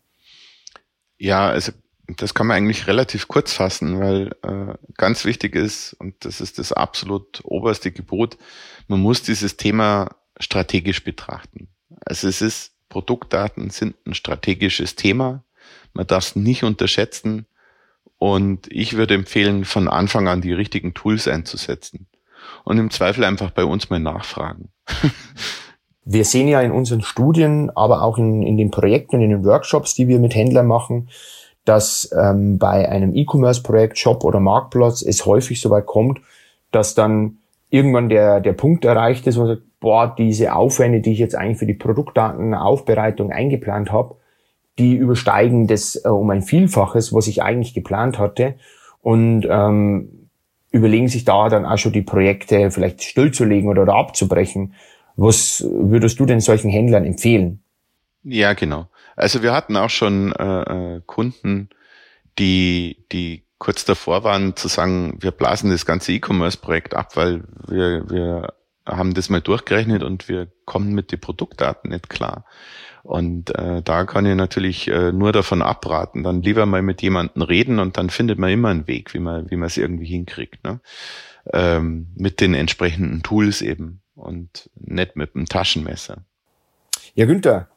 [1.17, 1.71] Ja, also
[2.07, 6.57] das kann man eigentlich relativ kurz fassen, weil äh, ganz wichtig ist, und das ist
[6.57, 8.37] das absolut oberste Gebot,
[8.87, 11.67] man muss dieses Thema strategisch betrachten.
[12.05, 15.43] Also es ist, Produktdaten sind ein strategisches Thema.
[15.93, 17.45] Man darf es nicht unterschätzen.
[18.17, 22.07] Und ich würde empfehlen, von Anfang an die richtigen Tools einzusetzen.
[22.63, 24.69] Und im Zweifel einfach bei uns mal nachfragen.
[26.05, 29.93] wir sehen ja in unseren Studien, aber auch in, in den Projekten, in den Workshops,
[29.93, 31.09] die wir mit Händlern machen,
[31.67, 36.19] dass ähm, bei einem E-Commerce-Projekt, Shop oder Marktplatz es häufig so weit kommt,
[36.71, 37.37] dass dann
[37.69, 41.35] irgendwann der, der Punkt erreicht ist, wo man sagt, boah, diese Aufwände, die ich jetzt
[41.35, 44.15] eigentlich für die Produktdatenaufbereitung eingeplant habe,
[44.79, 48.55] die übersteigen das äh, um ein Vielfaches, was ich eigentlich geplant hatte.
[49.01, 50.29] Und ähm,
[50.71, 54.73] überlegen sich da dann auch schon die Projekte vielleicht stillzulegen oder, oder abzubrechen.
[55.15, 57.61] Was würdest du denn solchen Händlern empfehlen?
[58.23, 58.87] Ja, genau.
[59.17, 60.61] Also wir hatten auch schon äh,
[60.95, 61.69] äh, Kunden,
[62.39, 68.09] die, die kurz davor waren zu sagen, wir blasen das ganze E-Commerce-Projekt ab, weil wir,
[68.09, 68.53] wir
[68.85, 72.45] haben das mal durchgerechnet und wir kommen mit den Produktdaten nicht klar.
[73.01, 77.41] Und äh, da kann ich natürlich äh, nur davon abraten, dann lieber mal mit jemandem
[77.41, 80.63] reden und dann findet man immer einen Weg, wie man wie man es irgendwie hinkriegt,
[80.63, 80.79] ne?
[81.53, 86.25] Ähm, mit den entsprechenden Tools eben und nicht mit dem Taschenmesser.
[87.15, 87.69] Ja, Günther,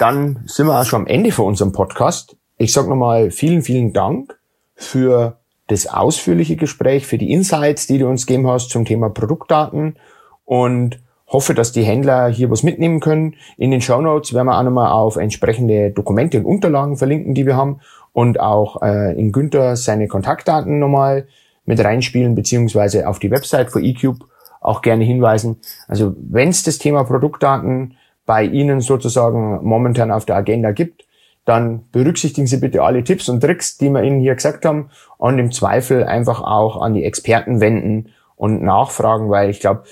[0.00, 2.36] dann sind wir auch schon am Ende von unserem Podcast.
[2.56, 4.38] Ich sage nochmal vielen, vielen Dank
[4.74, 9.96] für das ausführliche Gespräch, für die Insights, die du uns gegeben hast zum Thema Produktdaten
[10.44, 13.36] und hoffe, dass die Händler hier was mitnehmen können.
[13.56, 17.46] In den Show Notes werden wir auch nochmal auf entsprechende Dokumente und Unterlagen verlinken, die
[17.46, 17.80] wir haben
[18.12, 21.28] und auch äh, in Günther seine Kontaktdaten nochmal
[21.66, 24.24] mit reinspielen, beziehungsweise auf die Website von eCube
[24.60, 25.58] auch gerne hinweisen.
[25.88, 27.96] Also wenn es das Thema Produktdaten
[28.30, 31.04] bei Ihnen sozusagen momentan auf der Agenda gibt,
[31.46, 35.40] dann berücksichtigen Sie bitte alle Tipps und Tricks, die wir Ihnen hier gesagt haben und
[35.40, 39.82] im Zweifel einfach auch an die Experten wenden und nachfragen, weil ich glaube,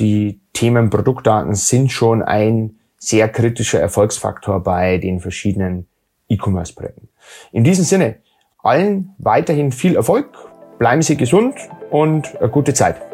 [0.00, 5.86] die Themen Produktdaten sind schon ein sehr kritischer Erfolgsfaktor bei den verschiedenen
[6.28, 7.10] E-Commerce-Projekten.
[7.52, 8.16] In diesem Sinne,
[8.60, 10.36] allen weiterhin viel Erfolg,
[10.80, 11.54] bleiben Sie gesund
[11.92, 13.13] und eine gute Zeit.